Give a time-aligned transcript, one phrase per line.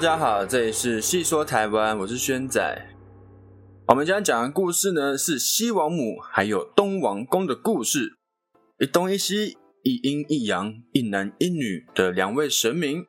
[0.00, 2.88] 大家好，这里是细说台湾，我是轩仔。
[3.86, 8.16] 我们今天讲的故事呢，是西王母还有东王公的故事。
[8.78, 13.04] 一东一西，一阴一阳，一男一女的两位神明，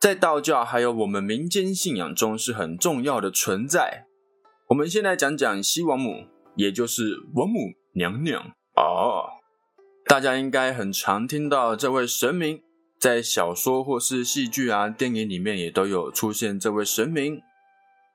[0.00, 4.06] 在道教还有我们民间信仰中是很重要的存在。
[4.70, 6.24] 我们先来讲讲西王母，
[6.56, 7.58] 也就是王母
[7.96, 8.40] 娘娘
[8.76, 9.28] 哦。
[10.06, 12.62] 大家应该很常听到这位神明。
[13.04, 17.42] 在小说或是戏剧啊、电影里面也都有出现这位神明。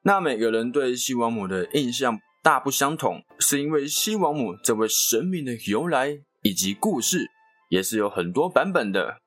[0.02, 7.30] 那每个人对西王母的印象大不相同，是因为西王母这位神明的由来以及故事
[7.70, 9.18] 也是有很多版本的。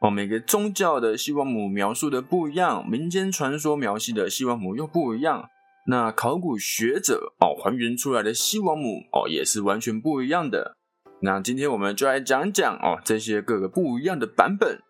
[0.00, 5.50] 哦，每个宗教的西王母描述的不一样，民间传说描写的西王母又不一样。
[5.86, 10.78] 那考古学者哦还原出来的西王母哦也是完全不一样的。
[11.20, 14.80] 那今天我们就来讲讲哦这些各个不一样的版本。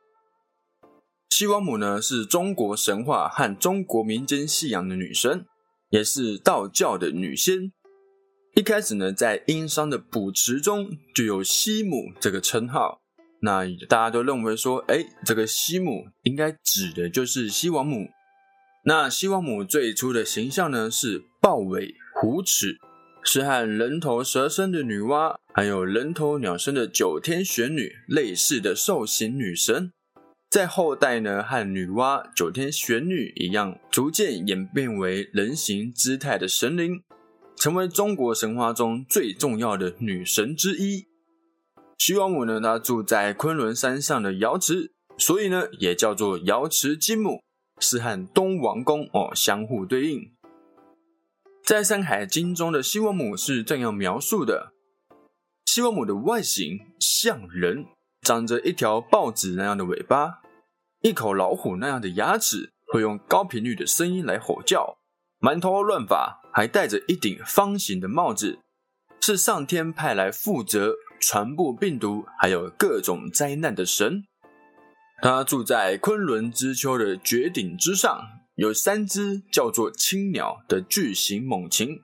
[1.37, 5.45] 西王母呢，是中国神话和中国民间信仰的女神，
[5.91, 7.73] 也是道教的女仙。
[8.55, 13.01] 一开始呢，在殷商的卜辞中就有西母这个称号。
[13.41, 18.07] 那大家都认为说，哎，这个西母应该指的就是西王母。
[18.85, 22.79] 那西王母最初的形象呢，是豹尾虎齿，
[23.25, 29.91] 是和人头蛇身的女娲，还有人头鸟身的九天玄女类似的兽形女神。
[30.55, 37.03] 在后代呢，和女娲、九天玄女一样，逐渐演变为人形姿态的神灵，
[37.57, 41.09] 成为中国神话中最重要的女神之一。
[41.99, 47.43] 西王母呢，她住在昆仑山上的瑶池，所以呢，也叫做瑶池金母，
[47.81, 50.31] 是和东王公哦相互对应。
[51.65, 54.73] 在《山海经》中的西王母是这样描述的：
[55.67, 57.87] 西王母的外形像人，
[58.23, 60.44] 长着一条豹子那样的尾巴。
[61.05, 64.97] 一口老虎那样的牙齿，会用高频率的声音来吼叫，
[65.39, 68.59] 满头乱发，还戴着一顶方形的帽子，
[69.21, 74.25] 是上天派来负责传播病毒还有各种灾难的神。
[75.21, 78.23] 他住在昆仑之丘的绝顶之上，
[78.55, 82.01] 有三只叫做青鸟的巨型猛禽，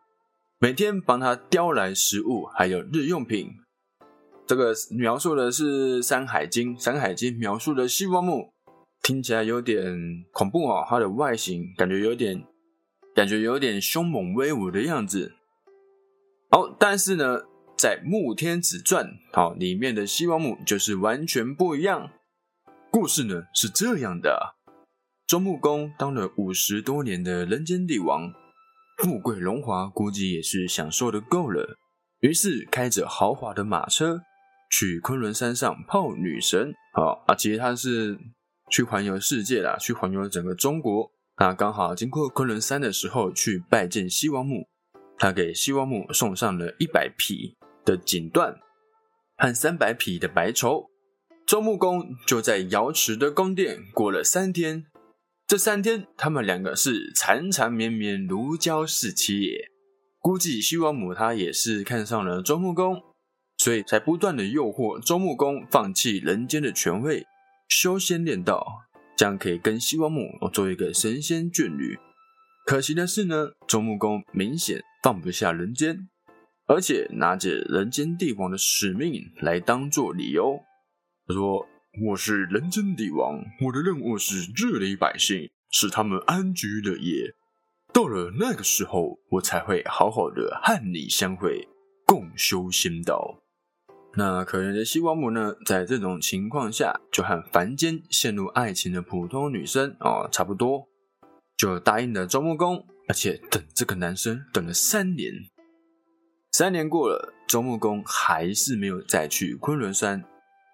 [0.59, 3.55] 每天帮他叼来食物还有日用品。
[4.47, 8.53] 这个描述的是《山海经》，《山海经》描述的西王母。
[9.03, 12.45] 听起来有点恐怖哦，它的外形感觉有点，
[13.15, 15.33] 感觉有点凶猛威武的样子。
[16.51, 17.41] 好，但是呢，
[17.77, 22.11] 在《穆天子传》好里面的西王母就是完全不一样。
[22.91, 24.57] 故事呢是这样的：
[25.27, 28.33] 周穆公当了五十多年的人间帝王，
[28.99, 31.79] 富贵荣华，估计也是享受的够了，
[32.21, 34.21] 于是开着豪华的马车
[34.71, 36.75] 去昆仑山上泡女神。
[36.93, 38.19] 好啊，其实他是。
[38.71, 41.11] 去环游世界啦，去环游整个中国。
[41.39, 44.69] 那刚好经过昆仑山的时候，去拜见西王母，
[45.19, 48.57] 他给西王母送上了一百匹的锦缎
[49.37, 50.89] 和三百匹的白绸。
[51.47, 54.85] 周穆公就在瑶池的宫殿过了三天，
[55.49, 59.69] 这三天他们两个是缠缠绵绵，如胶似漆也。
[60.21, 63.03] 估计西王母她也是看上了周穆公，
[63.57, 67.27] 所以才不断的诱惑周穆公放弃人间的权位。
[67.71, 68.83] 修仙练道，
[69.17, 71.97] 这样可以跟西王母做一个神仙眷侣。
[72.67, 76.09] 可惜的是呢，周穆公明显放不下人间，
[76.67, 80.61] 而且拿着人间帝王的使命来当做理由。
[81.29, 81.65] 他说
[82.09, 87.35] ：“我是人间帝王，我的任务是治理百姓，使他们安居乐业。
[87.93, 91.69] 到了那个时候，我才会好好的和你相会，
[92.05, 93.41] 共修仙道。”
[94.15, 100.89] 那可怜的西王母呢，在这种情况下，就和凡间陷入爱情的普通女生哦差不多，
[101.57, 105.33] 就答应了周穆公，而且等这个男生等了三年。
[106.51, 110.25] 三年过了，周穆公还是没有再去昆仑山，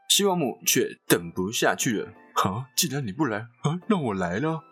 [0.08, 2.08] 西王母却等不下去了。
[2.42, 4.62] 啊，既然你不来，啊，那我来了。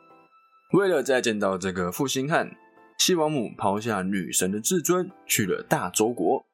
[0.72, 2.56] 为了再见到这个负心汉，
[2.98, 6.46] 西王母抛下女神的至尊，去了大周国。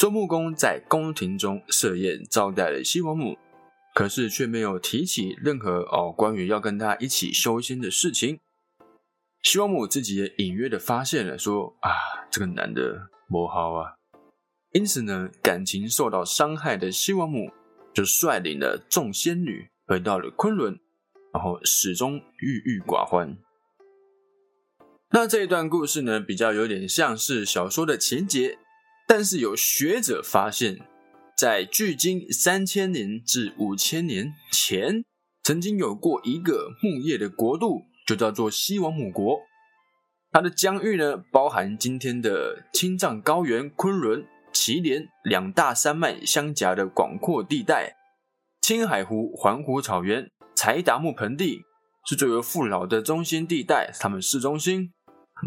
[0.00, 3.36] 周穆公在宫廷中设宴招待了西王母，
[3.94, 8.40] 可是却没有提起任何哦关于要跟他一起修仙的事情。
[9.42, 11.90] 西王母自己也隐约的发现了，说啊
[12.30, 13.96] 这个男的不好啊，
[14.72, 17.50] 因此呢感情受到伤害的西王母
[17.92, 20.80] 就率领了众仙女回到了昆仑，
[21.34, 23.36] 然后始终郁郁寡欢。
[25.10, 28.56] 那这一段故事呢，比较有点像是小说的情节。
[29.12, 30.78] 但是有学者发现，
[31.36, 35.04] 在距今三千年至五千年前，
[35.42, 39.40] 曾经有过一个木叶的国度，就叫做西王母国。
[40.30, 47.96] 它的疆域呢，包含今天的青藏高原、昆仑、祁连两大山脉相夹的广阔地带，
[48.60, 51.62] 青海湖环湖草原、柴达木盆地
[52.08, 54.92] 是最为富饶的中心地带，它们市中心。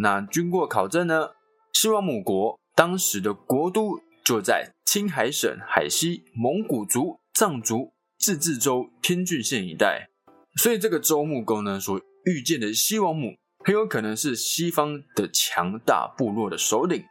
[0.01, 1.29] 那经过考证呢，
[1.71, 10.09] 西王母国当时的国都就在青海省海西蒙古族、藏族自治州天峻县一带，
[10.55, 13.35] 所以这个周穆公呢所遇见的西王母。
[13.65, 17.05] 很有可能是西方的强大部落的首领，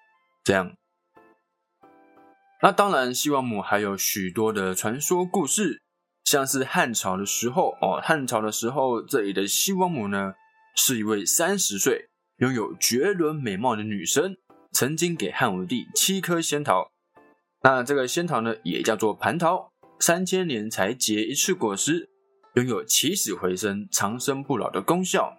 [0.45, 0.75] 这样。
[2.61, 5.81] 那当然，西王母还有许多的传说故事，
[6.25, 10.35] 像是汉朝的时候哦，汉朝的时候这里的西王母呢，
[10.77, 14.37] 是一位三十岁、拥有绝伦美貌的女神，
[14.73, 16.91] 曾经给汉武帝七颗仙桃。
[17.63, 19.71] 那这个仙桃呢，也叫做蟠桃，
[20.01, 22.09] 三千年才结一次果实，
[22.55, 25.37] 拥有起死回生、长生不老的功效。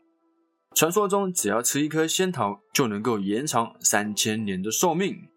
[0.73, 5.27] 传说中，只要吃一颗仙桃，就能够延长三千年的寿命。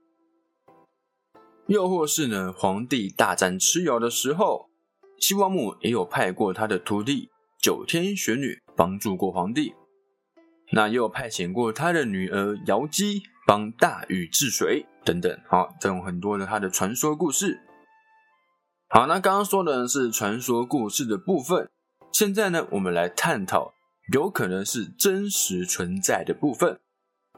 [1.66, 4.70] 又或是呢，皇帝大战蚩尤的时候，
[5.18, 9.74] 西王母也有派过他的徒弟九天玄女帮助过皇帝。
[10.70, 15.40] 那又派遣过他的女儿瑶姬帮大禹治水等等。
[15.48, 17.60] 好，这种很多的他的传说故事。
[18.88, 21.70] 好，那刚刚说的是传说故事的部分。
[22.12, 23.72] 现在呢，我们来探讨。
[24.12, 26.78] 有可能是真实存在的部分，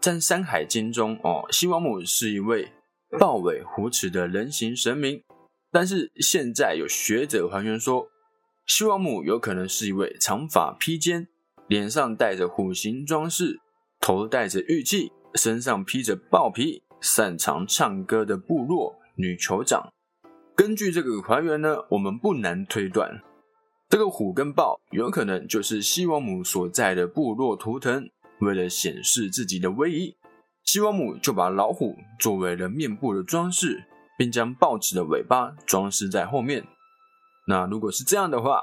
[0.02, 2.70] 在《山海经》中，哦，西王母是一位
[3.18, 5.24] 豹尾虎齿的人形神明。
[5.72, 8.08] 但是现在有学者还原说，
[8.66, 11.28] 西王母有可能是一位长发披肩、
[11.68, 13.58] 脸上带着虎形装饰、
[13.98, 19.92] 头戴着玉器、身上披着豹皮、擅长唱歌的部落女酋长。
[20.56, 23.22] 根据这个还原呢，我们不难推断。
[23.88, 28.10] 这个虎跟豹有可能就是西王母所在的部落图腾。
[28.40, 30.16] 为了显示自己的威仪，
[30.64, 33.84] 西王母就把老虎作为了面部的装饰，
[34.18, 36.66] 并将豹子的尾巴装饰在后面。
[37.46, 38.62] 那如果是这样的话，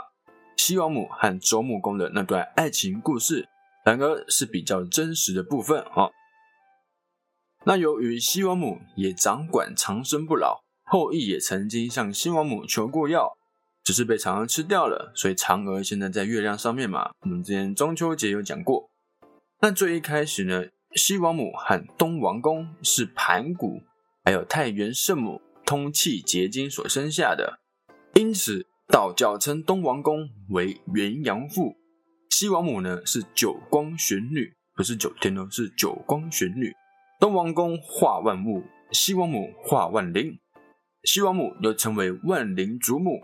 [0.57, 3.47] 西王母和周穆公的那段爱情故事，
[3.85, 6.09] 反而是比较真实的部分啊。
[7.65, 13.35] 那由于西王母也掌管长生不老，后羿也曾经向西王母求过药。
[13.83, 17.11] 只是被嫦娥吃掉了，所以嫦娥现在在月亮上面嘛。
[17.19, 18.89] 我们之前中秋节有讲过。
[19.61, 20.65] 那最一开始呢，
[20.95, 23.83] 西王母和东王公是盘古
[24.23, 27.59] 还有太元圣母通气结晶所生下的，
[28.15, 31.75] 因此道教称东王公为元阳父，
[32.31, 36.73] 西王母呢是九光玄女，不是九天哦，是九光玄女。
[37.19, 40.37] 东王公化万物，西王母化万灵，
[41.03, 43.23] 西王母又称为万灵祖母。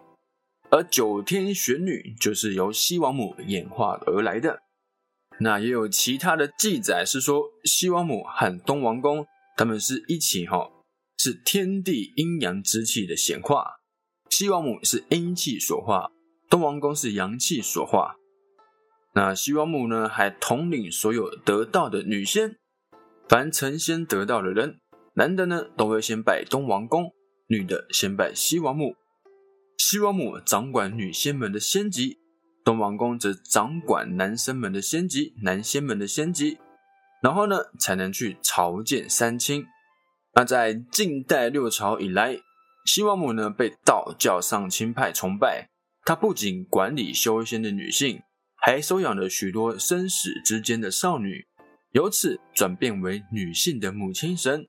[0.69, 4.61] 而九天玄女就是由西王母演化而来的。
[5.41, 9.25] 那也有其他的记载是说，西王母和东王公
[9.57, 10.71] 他们是一起哈，
[11.17, 13.81] 是天地阴阳之气的显化。
[14.29, 16.09] 西王母是阴气所化，
[16.49, 18.15] 东王公是阳气所化。
[19.13, 22.55] 那西王母呢，还统领所有得道的女仙。
[23.27, 24.79] 凡成仙得道的人，
[25.13, 27.11] 男的呢都会先拜东王公，
[27.47, 28.95] 女的先拜西王母。
[29.77, 32.19] 西王母掌管女仙们的仙籍，
[32.63, 36.57] 东王公则掌管男生们的仙籍，男仙们的仙籍。
[37.21, 39.65] 然后呢，才能去朝见三清。
[40.33, 42.37] 那在近代六朝以来，
[42.85, 45.69] 西王母呢被道教上清派崇拜。
[46.03, 48.21] 她不仅管理修仙的女性，
[48.55, 51.45] 还收养了许多生死之间的少女，
[51.91, 54.67] 由此转变为女性的母亲神，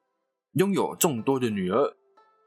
[0.54, 1.94] 拥有众多的女儿。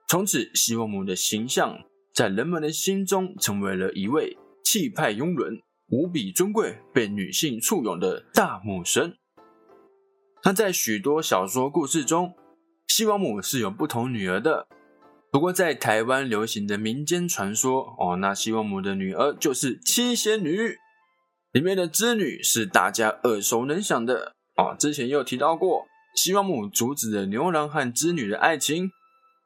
[0.08, 1.80] 从此，西王母的形象。
[2.14, 9.18] 在人们的心中，成为了一位气派雍伦、无比尊贵、被女性簇拥的大母神。
[10.46, 12.34] 那在许多小说故事中，
[12.88, 14.66] 西王母是有不同女儿的。
[15.30, 20.78] 不过，在台湾流行的民间传说哦，那西王母的女儿就是七仙女，
[21.52, 24.76] 里面的织女是大家耳熟能详的哦。
[24.78, 25.86] 之前也有提到过，
[26.16, 28.92] 西王母阻止了牛郎和织女的爱情。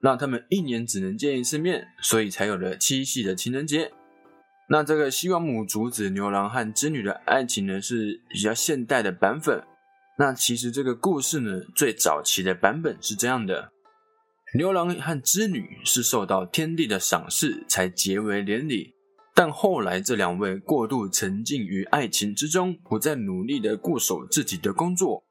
[0.01, 3.91] 让他们一年只能见一次面，所以才有了七夕的情人节。
[4.69, 9.61] 那这个西王母阻止牛郎和织女的爱情呢，是比较现代的版本。
[10.17, 13.73] 那其实这个故事呢，最早期的版本是这样的：
[14.57, 18.93] 牛郎和织女是受到天地的赏识才结为连理，
[19.39, 25.23] 但后来这两位过度沉浸于爱情之中，不再努力的固守自己的工作，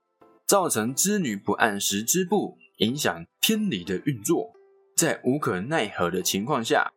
[0.47, 4.55] 造成织女不按时织布，影响天理的运作。
[4.97, 6.91] 在无可奈何的情况下，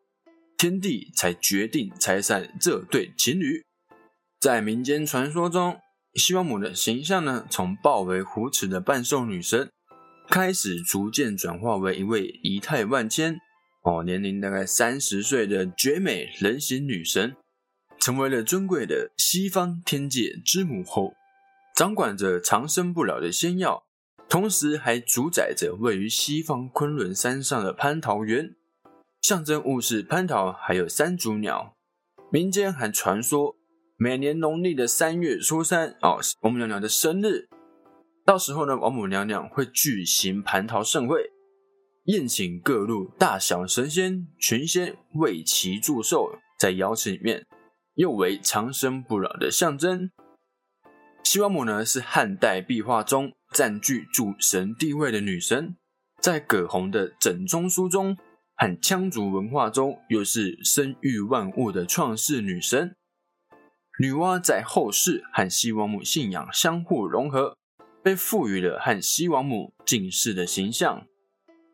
[0.58, 3.62] 天帝才决定拆散这对情侣。
[4.40, 5.82] 在民间传说中，
[6.14, 9.70] 西王母的形象呢，从豹为虎齿的半兽女神，
[10.30, 13.38] 开始逐渐转化为一位仪态万千、
[13.82, 17.36] 哦年龄大概三十岁的绝美人形女神，
[18.00, 21.14] 成为了尊贵的西方天界之母后，
[21.76, 23.84] 掌管着长生不老的仙药，
[24.30, 28.56] 同时还主宰着位于西方昆仑山上的蟠桃园，
[29.22, 31.76] 象征物是蟠桃，还有三足鸟。
[32.32, 33.58] 民间还传说。
[33.98, 37.48] 每年农历的三月初三，哦，王母娘娘的生日，
[38.26, 41.30] 到时候呢，王母娘娘会举行蟠桃盛会，
[42.06, 47.46] 宴请各路大小神仙群仙为其祝寿，在瑶池里面，
[47.94, 50.10] 又为长生不老的象征。
[51.24, 55.76] 西王母呢，是汉代壁画中占据主神地位的女神，
[56.20, 58.18] 在葛洪的《枕中书》中
[58.56, 62.96] 和羌族文化中，又是生育万物的创世女神。
[64.00, 67.56] 女娲在后世和西王母信仰相互融合，
[68.02, 71.06] 被赋予了和西王母近似的形象。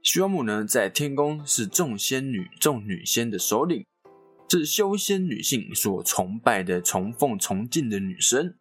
[0.09, 3.85] 西王母呢，在天宫是众仙女、众女仙的首领，
[4.49, 8.55] 是修仙女性所崇拜的、崇奉崇敬的女神，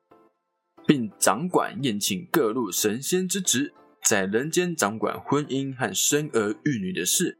[0.88, 3.72] 并掌管宴请各路神仙之职，
[4.04, 7.38] 在人间掌管婚姻和生儿育女的事。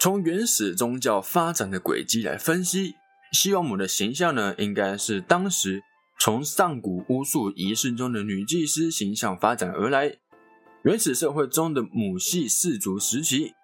[0.00, 2.96] 从原始宗教发展的轨迹来分析。
[3.30, 5.84] 西王母的形象呢，应该是当时
[6.18, 10.16] 从上古巫术仪式中的女祭司形象发展而来。
[10.84, 13.54] 原始社会中的母系氏族时期，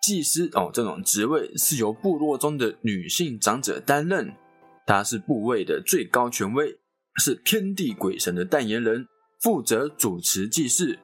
[0.00, 4.34] 祭司哦这种职位是由部落中的女性长者担任，
[4.86, 6.78] 她是部位的最高权威，
[7.16, 9.06] 是天地鬼神的代言人，
[9.42, 10.98] 负责主持祭祀。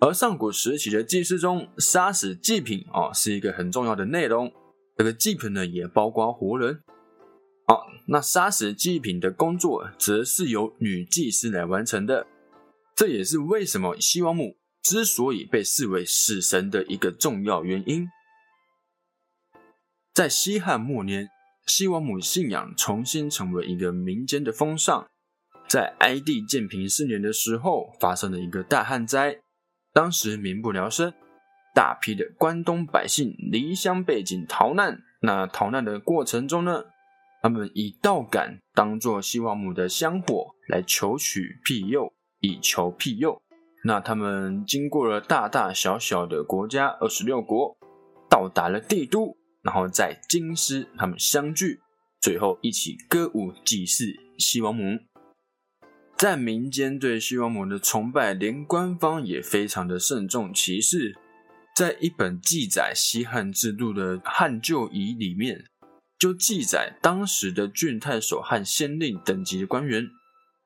[0.00, 4.50] 而上古时期的祭祀中，杀死祭品哦是一个很重要的内容，
[4.96, 6.80] 这个祭品呢也包括活人。
[7.66, 12.26] 好，那杀死祭品的工作，则是由女祭司来完成的。
[12.96, 18.08] 这也是为什么西王母之所以被视为死神的一个重要原因。
[20.12, 21.30] 在西汉末年，
[21.66, 25.08] 西王母信仰重新成为一个民间的风尚。
[25.68, 29.40] 在哀帝建平四年的时候，发生了一个大旱灾，
[29.92, 31.14] 当时民不聊生，
[31.74, 35.00] 大批的关东百姓离乡背井逃难。
[35.22, 36.84] 那逃难的过程中呢？
[37.40, 43.41] 他们以道杆当做西王母的香火来求取庇佑，以求庇佑。
[43.84, 47.76] 那他们经过了大大小小的国家二十六国，
[48.28, 51.80] 到达了帝都，然后在京师他们相聚，
[52.20, 54.06] 最后一起歌舞祭祀
[54.38, 54.98] 西王母。
[56.16, 61.18] 在民间对西王母的崇拜，连官方也非常的慎重其事。
[61.74, 65.64] 在一本记载西汉制度的《汉旧仪》里面。
[66.18, 70.08] 就记载当时的郡太守和县令等级的官员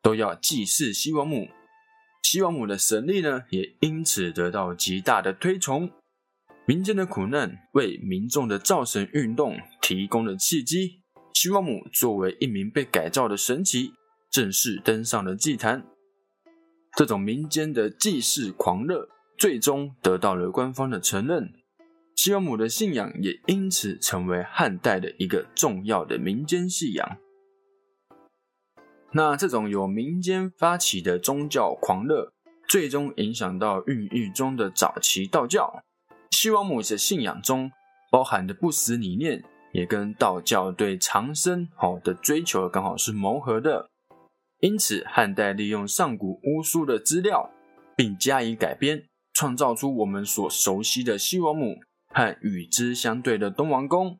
[0.03, 1.49] 都要祭祀西王母，
[2.29, 5.89] 西王母的神力呢也因此得到极大的推崇。
[6.67, 11.03] 民间的苦难为民众的造神运动提供了契机，
[11.33, 13.93] 西王母作为一名被改造的神奇，
[14.29, 15.87] 正式登上了祭坛。
[16.97, 21.53] 这种民间的祭祀狂热，最终得到了官方的承认。
[22.17, 27.19] 西王母的信仰也因此成为汉代的一个重要的民间信仰。
[29.17, 32.35] 那这种由民间发起的宗教狂热，
[32.69, 35.83] 最终影响到孕育中的早期道教。
[36.33, 37.73] 西王母的信仰中
[38.11, 39.43] 包含的不死理念，
[39.73, 43.89] 也跟道教对长生好的追求刚好是谋合的。
[44.61, 47.51] 因此，汉代利用上古巫术的资料，
[47.97, 51.79] 并加以改编，创造出我们所熟悉的西王母。
[52.13, 54.19] 和与之相对的东王公，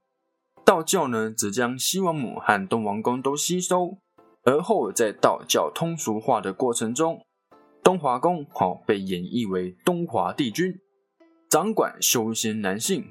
[0.65, 3.99] 道教呢则将西王母和东王公都吸收，
[4.47, 7.21] 而后在道教通俗化的过程中，
[7.83, 10.79] 东华宫好被演绎为东华帝君，
[11.51, 13.03] 掌管修仙男性；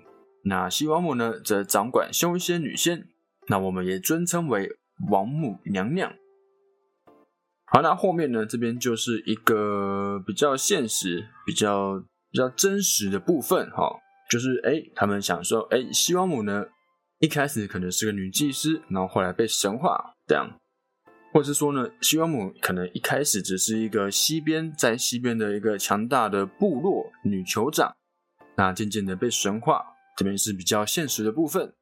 [0.46, 3.10] 那西王母呢则掌管修仙女仙，
[3.50, 4.78] 那我们也尊称为
[5.12, 6.14] 王母娘娘。
[7.66, 12.02] 好，那后面呢这边就是一个比较现实、比较
[12.32, 14.00] 比较真实的部分，哈。
[14.28, 16.66] 就是哎，他们想说，哎，西王母呢，
[17.20, 20.50] 一开始可能是个女祭司，然后后来被神化这样，
[21.36, 27.94] 或是说呢，西王母可能一开始只是一个西边在西边的一个强大的部落女酋长，
[28.56, 29.84] 那渐渐的被神化，
[30.16, 31.74] 这边是比较现实的部分。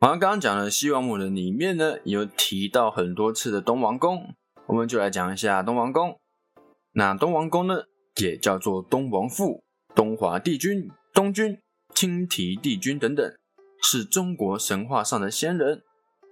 [0.00, 4.36] 好像刚刚讲的西王母的里面呢，有提到很多次的东王公，
[4.68, 6.16] 我们就来讲一下东王公。
[6.92, 7.82] 那东王公呢，
[8.22, 9.64] 也叫做东王父。
[9.96, 11.58] 东华帝君、东君、
[11.92, 13.34] 青提帝君等等，
[13.82, 15.82] 是中国神话上的仙人。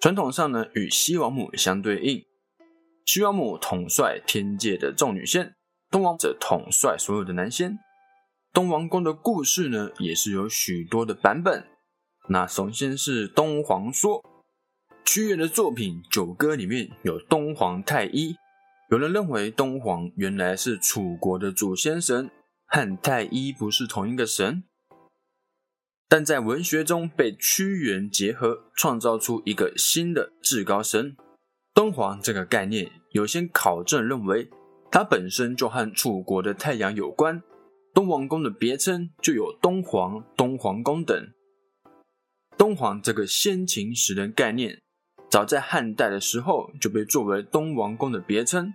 [0.00, 2.24] 传统上呢，与西王母相对应。
[3.04, 5.56] 西王母统帅天界的众女仙，
[5.90, 7.76] 东王则统帅所有的男仙。
[8.52, 11.66] 东王宫的故事呢，也是有许多的版本。
[12.28, 14.22] 那首先是东皇说，
[15.04, 18.36] 屈原的作品《九歌》里面有东皇太一。
[18.90, 22.30] 有人认为东皇原来是楚国的主先神，
[22.68, 24.62] 和太一不是同一个神。
[26.10, 31.14] 但在文学中被屈原结合，创造出一个新的至高神
[31.74, 32.18] 东皇。
[32.22, 34.48] 这个概念有些考证认为，
[34.90, 37.42] 它本身就和楚国的太阳有关。
[37.92, 41.28] 东王宫的别称就有东皇、东皇宫等。
[42.56, 44.80] 东皇这个先秦时的概念，
[45.30, 48.72] 早在汉代的时候就被作为东王宫的别称。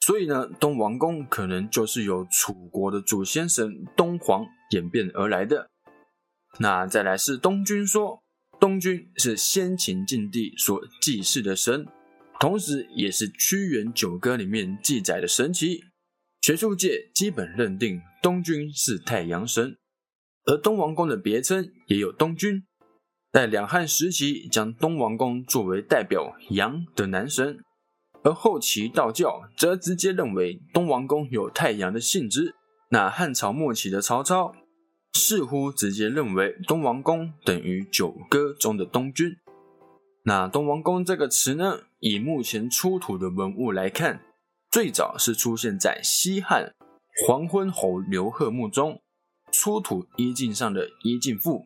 [0.00, 5.70] 所以呢，东王宫可能就是由楚国的祖先神东皇演变而来的。
[6.58, 8.22] 那再来是东君说，
[8.58, 11.86] 东君是先秦晋帝所祭祀的神，
[12.40, 15.80] 同时也是屈原九歌里面记载的神祇。
[16.40, 19.76] 学术界基本认定东君是太阳神，
[20.44, 22.64] 而东王公的别称也有东君。
[23.32, 27.58] 在两汉时期，将东王公作为代表阳的男神，
[28.22, 32.54] 而后期道教则直接认为东王公有太阳的性质。
[32.88, 34.54] 那汉朝末期的曹操。
[35.16, 39.36] 似乎直接认为东王公等于九歌中的东君。
[40.24, 41.80] 那东王公这个词呢？
[42.00, 44.20] 以目前出土的文物来看，
[44.70, 46.74] 最早是出现在西汉
[47.26, 49.00] 黄昏侯刘贺墓中
[49.50, 51.64] 出土衣镜上的衣镜赋。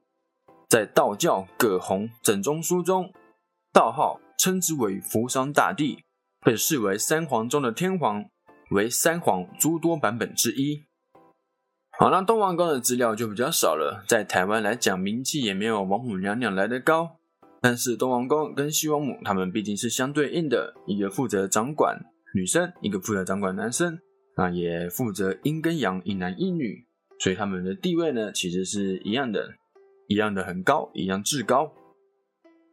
[0.68, 3.12] 在道教葛洪整中书中，
[3.72, 6.04] 道号称之为扶桑大帝，
[6.40, 8.24] 被视为三皇中的天皇，
[8.70, 10.84] 为三皇诸多版本之一。
[12.00, 17.18] 好，那东王宫的资料就比较少了，在台湾来讲，名气也没有王母娘娘来的高。
[17.60, 22.00] 但是东王宫跟西王母他们毕竟是相对应的，一个负责掌管
[22.34, 23.98] 女生，一个负责掌管男生，
[24.34, 26.86] 那也负责阴跟阳，一男一女，
[27.18, 29.50] 所以他们的地位呢，其实是一样的，
[30.08, 31.70] 一样的很高，一样至高。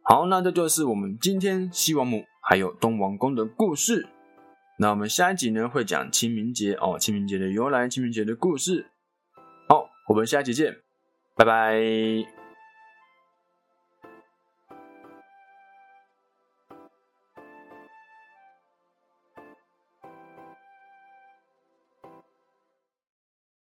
[0.04, 4.08] 好，那这就是我们今天西王母还有东王宫的故事。
[4.78, 8.86] 那我们下一集呢，会讲清明节哦，清明节的由来，清明节的故事。
[10.08, 10.74] 我们下期见，
[11.36, 12.37] 拜拜。